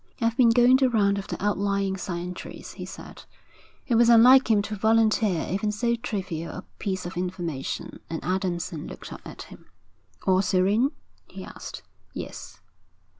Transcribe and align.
'I've 0.19 0.35
been 0.35 0.49
going 0.49 0.77
the 0.77 0.89
round 0.89 1.19
of 1.19 1.27
the 1.27 1.37
outlying 1.45 1.95
sentries,' 1.95 2.71
he 2.71 2.85
said. 2.87 3.23
It 3.85 3.93
was 3.93 4.09
unlike 4.09 4.49
him 4.49 4.63
to 4.63 4.75
volunteer 4.75 5.45
even 5.47 5.71
so 5.71 5.95
trivial 5.95 6.55
a 6.55 6.61
piece 6.79 7.05
of 7.05 7.15
information, 7.17 7.99
and 8.09 8.19
Adamson 8.23 8.87
looked 8.87 9.13
up 9.13 9.21
at 9.25 9.43
him. 9.43 9.67
'All 10.25 10.41
serene?' 10.41 10.93
he 11.27 11.43
asked. 11.43 11.83
'Yes.' 12.15 12.59